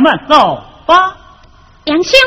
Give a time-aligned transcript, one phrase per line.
[0.00, 1.14] 咱们走吧。
[1.84, 2.18] 梁兄，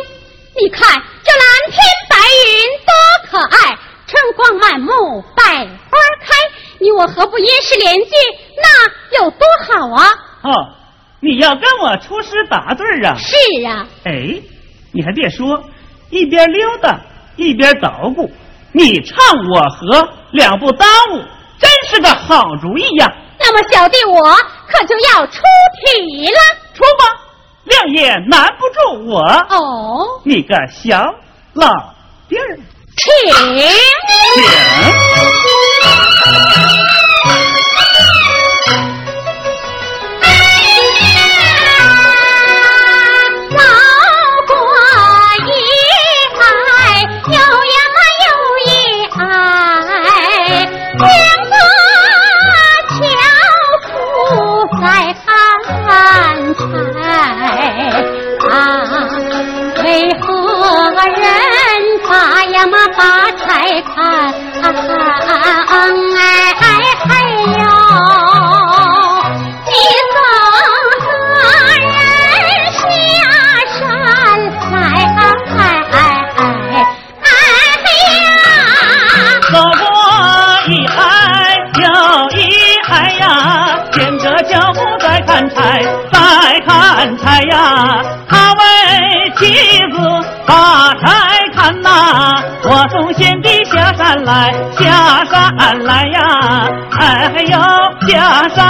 [0.62, 0.88] 你看
[1.24, 2.94] 这蓝天白云多
[3.32, 3.76] 可爱，
[4.06, 6.36] 春光满目，百花开。
[6.78, 8.12] 你我何不因诗联句？
[8.58, 10.08] 那有多好啊！
[10.44, 10.52] 哦，
[11.20, 13.16] 你要跟我出诗答对啊？
[13.18, 13.88] 是啊。
[14.06, 14.40] 哎，
[14.92, 15.64] 你还别说，
[16.12, 17.02] 一边溜达
[17.38, 18.32] 一边捣鼓，
[18.72, 19.18] 你唱
[19.52, 21.24] 我和，两不耽误。
[21.58, 23.12] 真是个好主意呀！
[23.40, 24.32] 那么小弟我
[24.68, 25.42] 可就要出
[25.98, 26.40] 题了，
[26.76, 27.20] 出吧，
[27.64, 29.22] 亮也难不住我。
[29.22, 31.14] 哦，你个小
[31.54, 31.68] 老
[32.28, 32.58] 弟儿，
[32.98, 33.70] 请请。
[62.98, 65.03] 把柴看，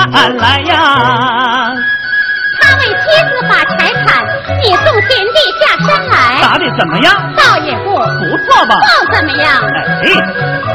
[0.04, 1.74] 下山来呀。
[2.62, 2.94] 他为妻
[3.30, 4.26] 子把财产，
[4.62, 6.42] 你送田地下山来。
[6.42, 7.34] 答的怎么样？
[7.36, 8.80] 倒也不不错吧？
[8.80, 9.46] 不怎么样。
[10.04, 10.06] 哎，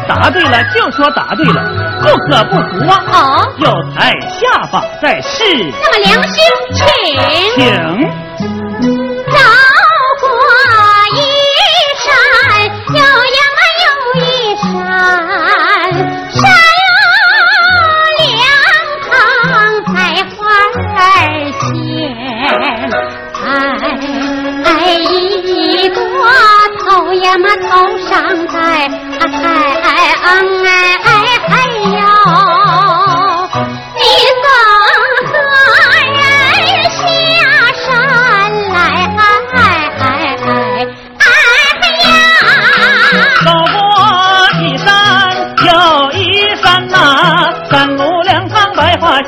[0.09, 1.63] 答对了就说答对了，
[2.03, 3.05] 不可不服啊。
[3.13, 5.45] 哦，有才下法再试。
[5.83, 6.43] 那么良心，
[6.73, 6.85] 请。
[7.57, 8.48] 请。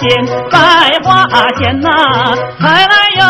[0.01, 0.09] 间，
[0.51, 0.59] 百
[1.05, 1.27] 花
[1.59, 1.91] 间呐、
[2.59, 3.23] 采来有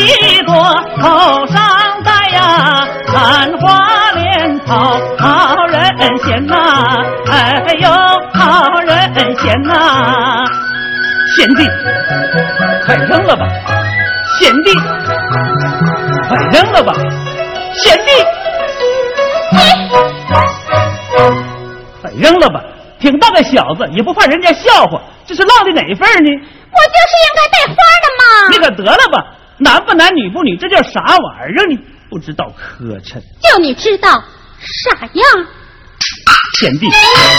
[0.00, 0.52] 一朵
[1.00, 1.56] 头上
[2.04, 5.78] 戴呀，兰花莲草好人
[6.24, 6.56] 嫌呐、
[7.30, 7.88] 哎呦
[8.34, 10.44] 好人嫌呐、
[11.36, 11.64] 贤弟，
[12.84, 13.46] 快扔了吧！
[14.40, 14.74] 贤弟，
[16.28, 16.92] 快扔了吧！
[17.74, 18.10] 贤弟。
[22.00, 22.60] 快扔了吧！
[22.98, 26.30] 挺大个小子，也不怕人家笑话，这是落的哪份儿呢？
[26.70, 28.22] 我就是应该带花的嘛。
[28.50, 29.14] 你可得了吧！
[29.58, 31.78] 男不男女不女，这叫啥玩意儿呢？
[32.08, 33.20] 不知道磕碜！
[33.42, 34.22] 就你知道
[34.90, 35.24] 傻样？
[36.60, 36.88] 贤弟，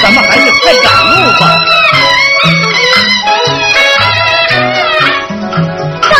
[0.03, 1.41] 咱们还是快赶路吧。
[6.01, 6.15] 走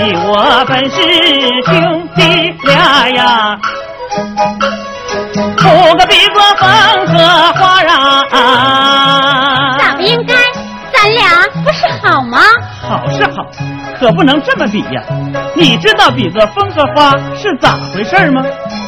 [0.00, 0.96] 你我本是
[1.64, 3.58] 兄弟俩呀，
[5.56, 6.66] 不个比作风
[7.08, 7.18] 和
[7.54, 7.82] 花
[8.32, 9.76] 啊！
[9.76, 10.34] 咋不应该？
[10.92, 12.38] 咱俩不是好吗？
[12.80, 13.44] 好是好，
[13.98, 15.02] 可不能这么比呀！
[15.56, 18.40] 你知道比作风和花是咋回事吗？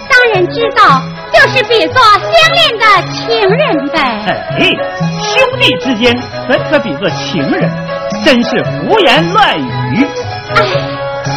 [0.09, 1.03] 当然知道，
[1.33, 3.99] 就是比作相恋的情人呗。
[4.61, 4.77] 哎，
[5.21, 6.17] 兄弟之间
[6.49, 7.69] 怎可比作情人？
[8.25, 10.07] 真是胡言乱语！
[10.57, 10.63] 哎，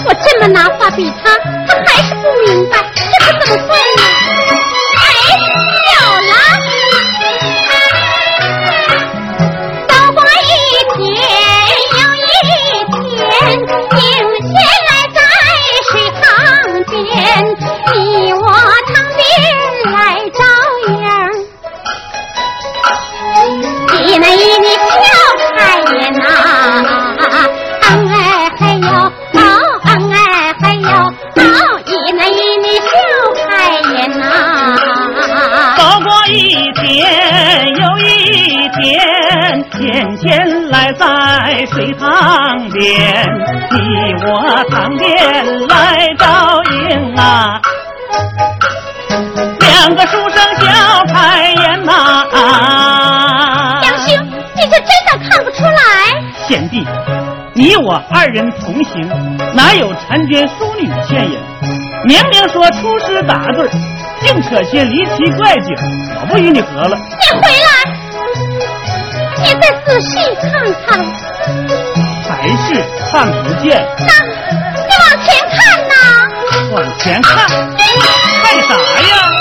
[0.06, 4.63] 我这么拿话比他，他还是不明白，这可怎么办呢？
[57.84, 59.10] 我二人同行，
[59.54, 61.38] 哪有婵娟淑女倩影？
[62.06, 63.70] 明明说出师打对儿，
[64.24, 65.76] 净扯些离奇怪景，
[66.22, 66.98] 我不与你合了。
[66.98, 67.72] 你回来，
[69.44, 70.52] 你再仔细看
[70.88, 71.06] 看。
[72.30, 74.06] 还是看不见，那，
[74.82, 75.58] 你往前看
[75.90, 75.94] 呐。
[76.72, 79.33] 往前看，看啥呀？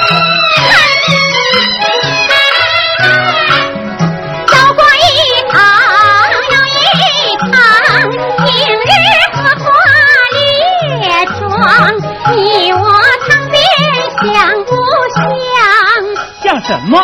[16.72, 16.98] 什么？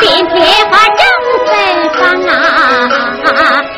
[0.00, 0.34] 遍贴
[0.70, 1.04] 花正
[1.44, 1.52] 芬
[1.92, 2.32] 芳啊！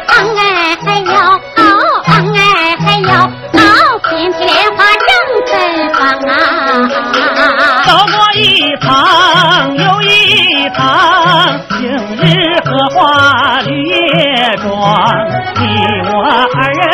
[0.07, 0.41] 昂哎
[0.87, 1.59] 嘿呦，哦
[2.07, 2.39] 昂哎
[2.79, 3.11] 嘿呦，
[3.59, 3.61] 哦
[4.09, 5.11] 遍贴莲花正
[5.49, 5.53] 芬
[5.95, 5.99] 芳
[6.31, 6.33] 啊！
[7.87, 8.39] 走过一
[8.81, 8.87] 趟
[9.77, 10.09] 又一
[10.71, 10.79] 趟，
[11.71, 11.77] 晴
[12.17, 12.25] 日
[12.65, 13.01] 荷花
[13.63, 13.97] 绿叶
[14.63, 14.71] 妆，
[15.57, 15.61] 你
[16.09, 16.11] 我
[16.55, 16.87] 二人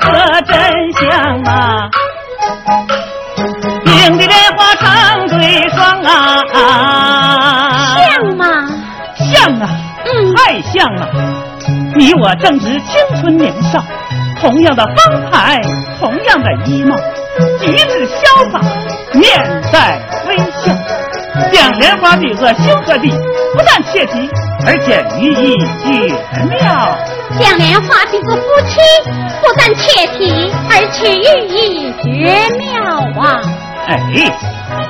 [0.00, 0.02] 可
[0.42, 0.52] 真
[0.94, 1.00] 像
[1.44, 1.88] 啊！
[3.84, 4.49] 命的莲
[12.00, 13.84] 你我正值青春年少，
[14.40, 15.60] 同样的风采，
[15.98, 16.96] 同样的衣帽，
[17.60, 18.58] 举止潇洒，
[19.12, 19.38] 面
[19.70, 20.72] 带微笑，
[21.52, 24.30] 将莲花比作修和地，不但切题，
[24.66, 26.96] 而且寓意绝妙。
[27.38, 28.80] 将莲花比作夫妻，
[29.42, 32.82] 不但切题，而且寓意绝妙
[33.22, 33.42] 啊！
[33.86, 34.00] 哎，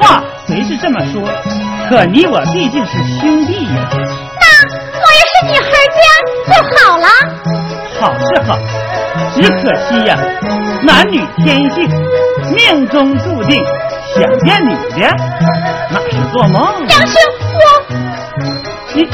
[0.00, 1.20] 话虽是这么说，
[1.88, 3.88] 可你我毕竟是兄弟呀。
[4.38, 6.00] 那我也是女孩家，
[6.52, 7.06] 就好了。
[8.00, 8.58] 好是好，
[9.34, 10.16] 只可惜呀，
[10.82, 11.88] 男女天性，
[12.54, 13.62] 命中注定，
[14.14, 15.00] 想见你的
[15.90, 16.86] 那是做梦。
[16.88, 17.14] 杨兄，
[17.54, 17.60] 我
[18.94, 19.08] 你，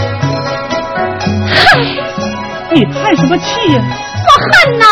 [1.49, 1.57] 嗨，
[2.71, 3.83] 你叹什么气呀？
[4.29, 4.85] 我恨呐！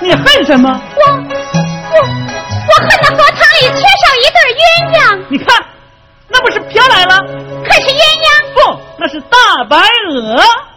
[0.00, 0.68] 你恨什么？
[0.96, 4.60] 我我我恨那荷塘里缺少一对鸳
[4.94, 5.00] 鸯。
[5.28, 5.46] 你看，
[6.28, 7.18] 那不是飘来了？
[7.64, 8.31] 可是鸳鸯不，
[9.02, 9.76] 那是大白
[10.12, 10.71] 鹅。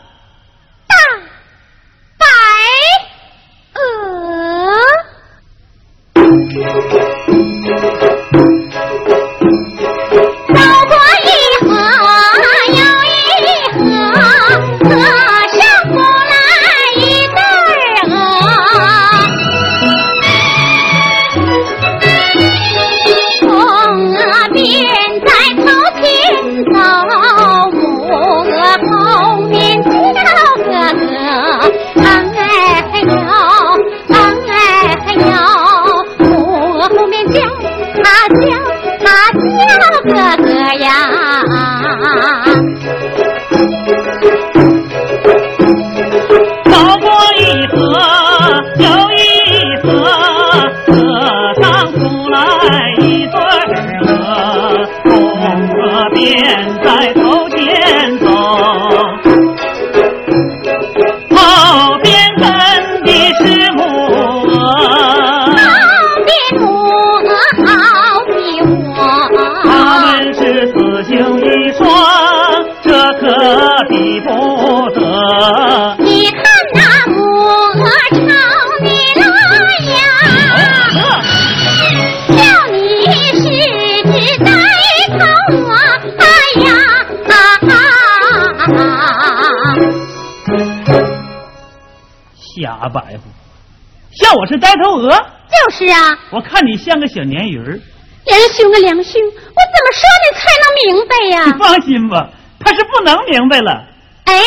[94.45, 95.09] 我是呆头鹅？
[95.09, 97.79] 就是啊，我看你像个小鲶鱼儿。
[98.25, 101.45] 梁兄啊，梁兄，我怎么说你才能明白呀？
[101.47, 103.83] 你放心吧，他是不能明白了。
[104.25, 104.39] 哎，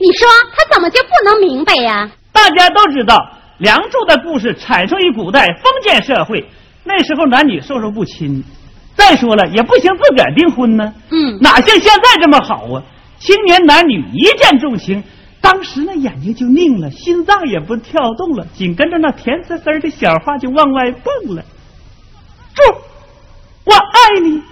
[0.00, 2.10] 你说他怎么就不能明白呀？
[2.32, 3.14] 大家都知道，
[3.58, 6.44] 《梁祝》的故事产生于古代封建社会，
[6.82, 8.42] 那时候男女授受不亲。
[8.96, 10.92] 再说了，也不行自个儿订婚呢。
[11.12, 12.82] 嗯，哪像现在这么好啊？
[13.20, 15.00] 青年男女一见钟情。
[15.44, 21.44] 当时那眼睛就拧了，心脏也不跳动了，紧跟着那甜丝丝的小话就往外蹦了。
[22.54, 22.62] 祝，
[23.64, 24.42] 我爱你。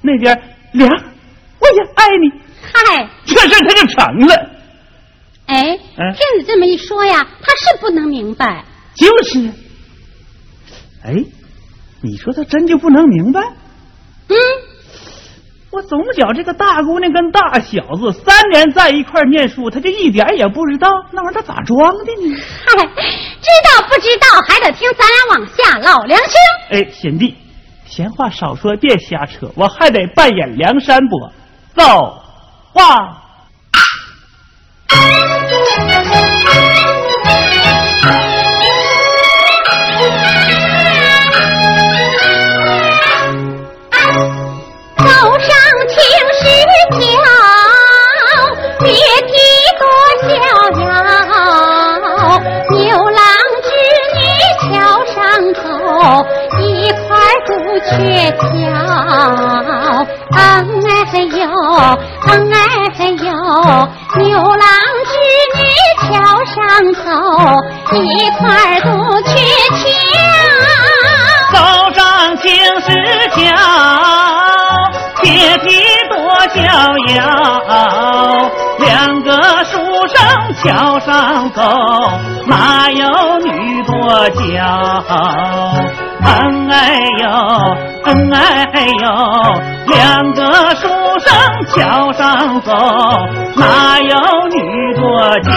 [0.00, 0.34] 那边
[0.72, 2.30] 凉，我也爱你。
[2.62, 4.50] 嗨，这事他就成了。
[5.46, 8.64] 哎，听你这么一说呀，他是不能明白。
[8.94, 9.50] 就是。
[11.04, 11.24] 哎，
[12.00, 13.40] 你说他真就不能明白？
[14.28, 14.36] 嗯。
[15.76, 22.34] 我总觉这个大姑娘跟大小子三年在一块念书，他就一点也不知道那玩意儿他咋装的呢？
[22.64, 26.02] 嗨，知道不知道还得听咱俩往下唠。
[26.04, 26.32] 梁兄，
[26.70, 27.36] 哎，贤弟，
[27.84, 31.30] 闲话少说，别瞎扯，我还得扮演梁山伯，
[31.74, 32.22] 走
[32.72, 33.24] 话。
[58.36, 58.68] 鹊桥，
[60.36, 60.62] 哎
[61.22, 61.40] 呦，
[62.26, 62.28] 哎
[63.08, 63.26] 呦，
[64.22, 64.60] 牛郎
[65.04, 65.10] 织
[65.56, 65.58] 女
[66.02, 66.04] 桥
[66.44, 66.54] 上
[66.94, 67.06] 走，
[67.96, 68.40] 一块
[68.80, 68.86] 杜
[69.22, 69.28] 鹊
[69.76, 69.84] 桥，
[71.52, 71.56] 走
[71.94, 72.00] 上
[72.38, 72.44] 青
[72.80, 72.88] 石
[73.30, 73.36] 桥，
[75.22, 75.24] 铁
[75.58, 75.66] 蹄
[76.10, 76.14] 多
[76.54, 76.58] 逍
[77.14, 77.18] 遥，
[78.78, 78.86] 两
[79.22, 79.30] 个
[79.64, 79.72] 书
[80.08, 80.16] 生
[80.62, 80.64] 桥
[81.00, 81.60] 上走，
[82.46, 83.04] 哪有
[83.38, 83.94] 女多
[84.30, 84.36] 娇？
[86.26, 87.24] 恩爱哟，
[88.04, 89.04] 恩爱哟，
[89.86, 90.88] 两个书
[91.20, 91.28] 生
[91.74, 92.72] 桥上走，
[93.56, 94.14] 哪有
[94.48, 95.04] 女多
[95.40, 95.50] 娇？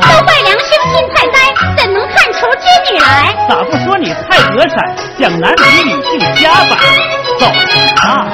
[0.00, 1.36] 都怪良生心太呆，
[1.76, 3.06] 怎能看出织女来？
[3.48, 4.74] 咋不说你太和善，
[5.18, 6.76] 想男比女性家法？
[7.38, 7.46] 走
[8.02, 8.26] 啊！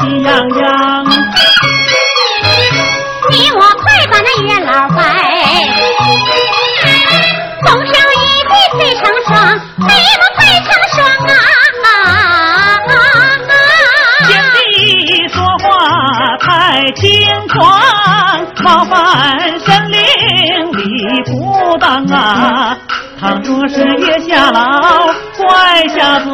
[0.00, 1.04] 喜洋洋。
[3.30, 5.00] 你我快把那月老拜，
[7.66, 11.34] 送上一对配成双，配不配成双啊？
[14.28, 15.66] 贤弟说话
[16.38, 16.46] 太
[16.92, 17.04] 轻
[17.48, 17.58] 狂，
[18.62, 18.96] 冒犯
[19.58, 19.98] 神灵
[20.72, 20.80] 理
[21.24, 22.78] 不当啊！
[23.20, 26.30] 倘若是月下老怪下罪，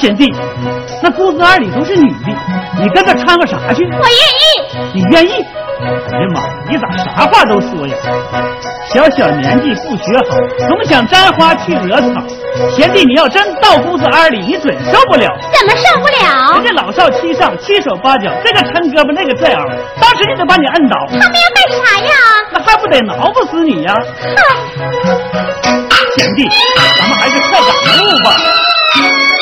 [0.00, 0.32] 贤弟，
[1.02, 2.32] 那姑子二里都是女的，
[2.80, 3.84] 你跟着掺和啥去？
[3.84, 4.10] 我愿
[4.42, 5.44] 意，你愿意？
[5.78, 7.94] 哎呀妈，你咋啥话都说呀？
[8.88, 10.36] 小小年纪不学好，
[10.68, 12.08] 总想沾花去惹草。
[12.74, 15.26] 贤弟，你要真到姑子二里，你准受不了。
[15.52, 16.64] 怎么受不了人？
[16.64, 22.12] 家老少七上，七手八脚，这个抻胳膊，那个拽耳，当时就得把你摁倒，他们要干啥呀？
[22.52, 23.94] 那还不得挠不死你呀？
[24.22, 24.38] 哼！
[26.16, 26.48] 贤弟，
[26.98, 28.36] 咱们还是快赶路吧。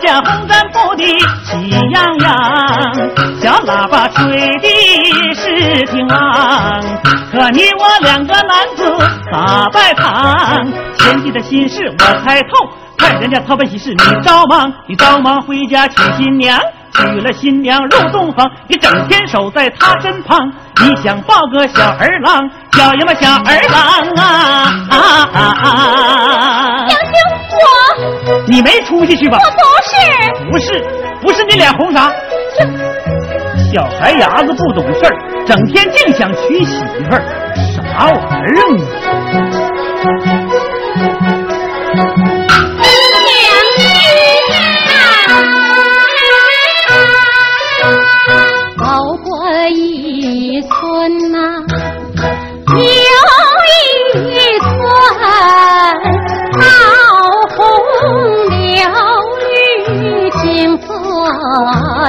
[0.00, 1.04] 家红毡铺的
[1.44, 2.32] 喜洋洋，
[3.38, 4.24] 小喇叭吹
[4.58, 6.80] 的是挺昂，
[7.30, 8.82] 可你我两个男子
[9.30, 10.66] 打拜堂，
[10.98, 12.48] 贤弟的心事我猜透。
[12.96, 16.58] 看人家操办喜事，你着忙，你着忙回家娶新娘，
[16.94, 23.82] 娶了新娘入洞房，你整天守在她身旁，你想抱个小儿郎，小呀嘛小儿郎
[24.16, 24.24] 啊
[24.90, 24.96] 啊
[25.32, 26.29] 啊啊！
[28.46, 29.38] 你没出息去吧？
[29.38, 29.92] 我不是，
[30.50, 30.84] 不是，
[31.20, 32.12] 不是你脸红啥？
[33.72, 37.22] 小孩伢子不懂事儿，整天净想娶媳妇儿，
[37.54, 38.62] 啥玩意儿
[39.38, 39.59] 啊？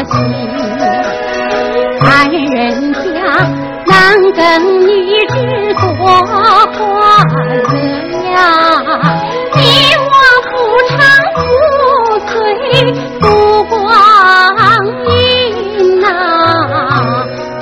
[0.06, 0.14] 新，
[2.00, 3.00] 看人家
[3.86, 3.92] 男
[4.34, 4.42] 耕
[4.82, 4.90] 女
[5.30, 5.36] 织
[5.74, 6.80] 多欢乐
[8.32, 8.40] 呀，
[9.56, 9.60] 你
[9.98, 10.14] 我
[10.50, 10.52] 不
[10.88, 10.92] 长
[11.36, 11.40] 不
[12.28, 12.30] 岁
[13.20, 13.24] 度
[13.66, 13.74] 光
[15.08, 15.10] 阴
[16.00, 16.06] 呐、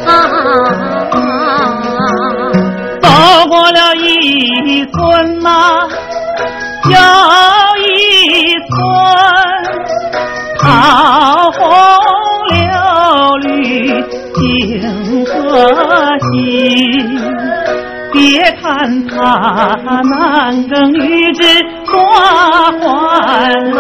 [0.06, 0.10] 啊
[3.02, 3.06] 走
[3.48, 4.94] 过了一村
[5.40, 5.48] 呐、
[6.86, 7.59] 又一
[18.12, 19.16] 别看他
[20.02, 21.44] 男耕女织
[21.86, 22.00] 多
[22.80, 22.82] 欢
[23.72, 23.78] 乐，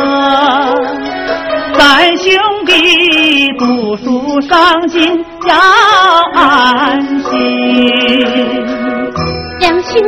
[1.78, 2.32] 咱兄
[2.66, 5.56] 弟读书上进要
[6.36, 7.30] 安心。
[9.60, 10.00] 梁兄，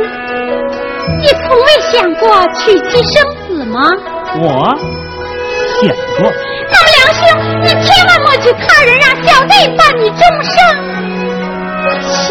[1.20, 2.22] 你从未想过
[2.54, 3.14] 娶妻生
[3.48, 3.80] 子吗？
[4.40, 4.44] 我
[5.80, 6.32] 想过，
[6.70, 7.20] 那么梁兄，
[7.62, 10.54] 你千万莫娶他人让小弟伴你终生，
[12.08, 12.22] 行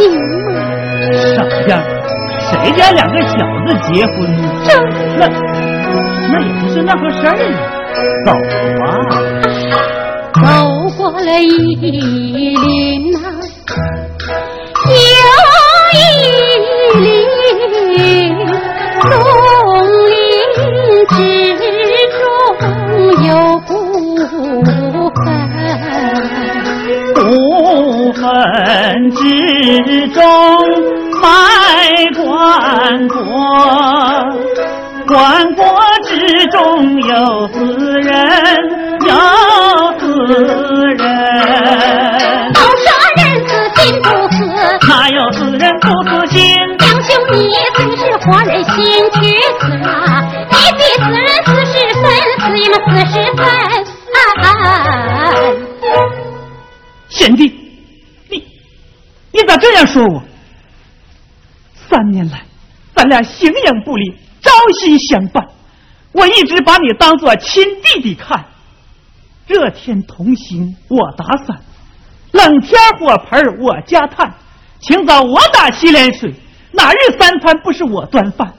[1.02, 1.10] 吗？
[1.36, 1.38] 傻
[1.68, 1.72] 样，
[2.40, 3.34] 谁家两个小
[3.66, 4.44] 子结婚呢？
[4.66, 4.70] 这
[5.18, 5.22] 那
[6.32, 7.36] 那也不是那回事儿啊。
[8.26, 8.30] 走
[8.80, 8.84] 吧，
[10.34, 10.40] 走
[10.98, 13.16] 过了一林呐、
[14.88, 14.94] 又
[15.94, 15.94] 一
[17.00, 18.00] 林，
[19.02, 19.04] 松
[20.08, 20.12] 林
[21.10, 21.18] 之
[22.18, 22.20] 中
[23.28, 23.30] 有
[23.68, 23.70] 不
[28.22, 28.24] 分。
[28.24, 30.22] 不分人之中
[31.20, 31.26] 卖
[32.14, 33.16] 关国，
[35.08, 35.66] 关国
[36.06, 37.58] 之中有死
[38.00, 38.14] 人，
[39.02, 39.10] 有
[40.00, 40.06] 死
[40.98, 41.02] 人。
[42.54, 42.86] 都说
[43.18, 44.38] 人死心不死，
[44.88, 46.40] 哪有死人不死心？
[46.78, 47.36] 两兄你
[47.76, 48.76] 真是活人心
[49.14, 49.20] 去
[49.60, 49.90] 死啊！
[50.52, 52.04] 你比死人死十分，
[52.40, 53.42] 死也么四十分。
[57.10, 57.51] 贤弟，
[59.82, 60.24] 样说我？
[61.90, 62.46] 三年来，
[62.94, 65.46] 咱俩形影不离，朝夕相伴，
[66.12, 68.46] 我一直把你当做亲弟弟看。
[69.48, 71.62] 热天同行我打伞，
[72.32, 74.34] 冷天火盆我加炭，
[74.80, 76.34] 清早我打洗脸水，
[76.72, 78.54] 哪日三餐不是我端饭？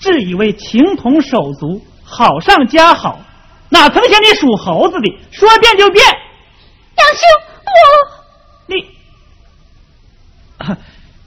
[0.00, 3.20] 自以为情同手足，好上加好，
[3.68, 6.04] 哪曾想你属猴子的，说变就变。
[6.96, 7.22] 杨兄，
[7.64, 8.74] 我你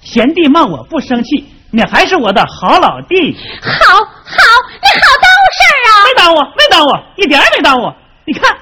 [0.01, 3.35] 贤弟骂我不生气，你还是我的好老弟。
[3.61, 5.91] 好好，你好耽误事儿啊！
[6.05, 7.93] 没耽误，没耽误，一点也没耽误。
[8.25, 8.57] 你看，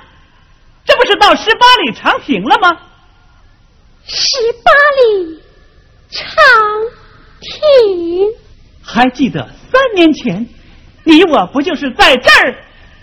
[0.86, 2.78] 这不是到十八里长亭了吗？
[4.08, 5.41] 十八里
[6.10, 6.23] 长
[7.41, 8.28] 亭，
[8.84, 10.47] 还记得三年前，
[11.04, 12.56] 你我不就是在这儿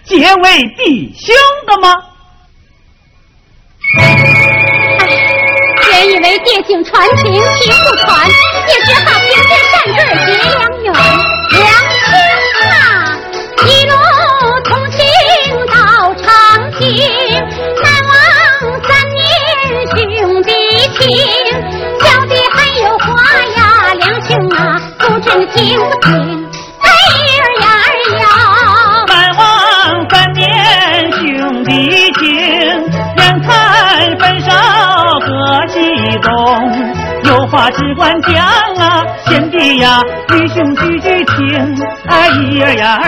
[0.05, 1.35] 结为弟兄
[1.67, 1.95] 的吗？
[6.13, 8.29] 以为借景传情，情不传，
[8.69, 9.97] 也只好凭借善坠
[10.27, 10.93] 结良缘。
[10.93, 11.65] 良
[38.03, 38.45] 话只管讲
[38.85, 41.77] 啊，贤弟呀，弟兄句句听，
[42.09, 43.01] 哎呀呀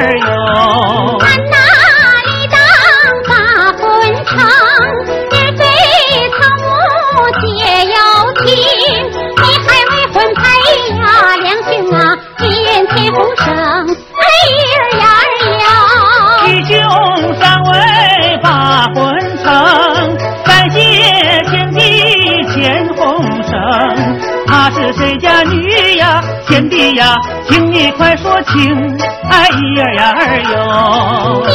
[24.74, 26.20] 是谁家女呀？
[26.48, 27.16] 贤弟呀，
[27.48, 28.98] 请你快说清。
[29.30, 31.46] 哎呀呀儿哟！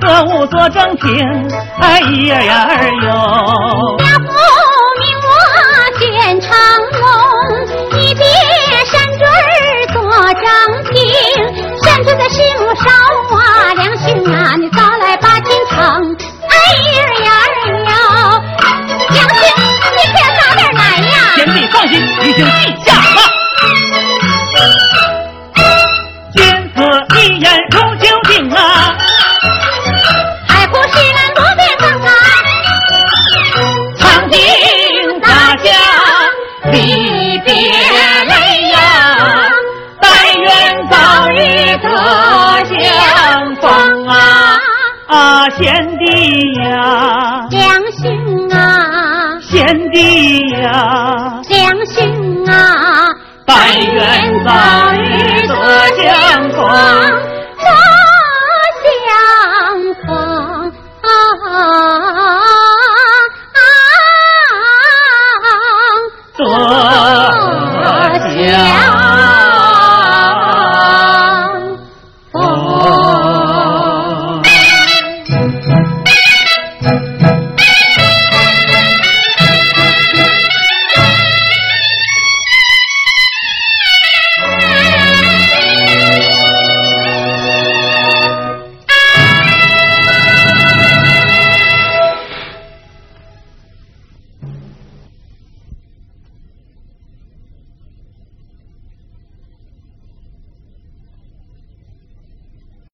[0.00, 1.48] 歌舞做正厅，
[1.80, 3.10] 哎咿儿呀儿哟。